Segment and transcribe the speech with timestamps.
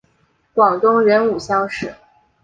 [0.55, 1.93] 广东壬午乡试。